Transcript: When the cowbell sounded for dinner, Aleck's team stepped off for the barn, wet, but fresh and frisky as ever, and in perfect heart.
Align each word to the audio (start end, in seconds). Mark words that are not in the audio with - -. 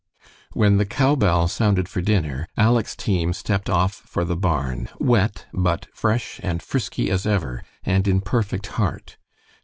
When 0.53 0.77
the 0.77 0.85
cowbell 0.87 1.47
sounded 1.47 1.87
for 1.87 2.01
dinner, 2.01 2.47
Aleck's 2.57 2.95
team 2.95 3.33
stepped 3.33 3.69
off 3.69 3.93
for 3.93 4.25
the 4.25 4.35
barn, 4.35 4.89
wet, 4.97 5.45
but 5.53 5.85
fresh 5.93 6.39
and 6.41 6.59
frisky 6.59 7.11
as 7.11 7.27
ever, 7.27 7.63
and 7.83 8.07
in 8.07 8.19
perfect 8.21 8.65
heart. 8.81 9.17